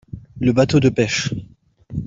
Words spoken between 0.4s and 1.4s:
bâteau de pêche.